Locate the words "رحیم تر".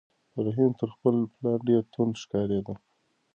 0.45-0.89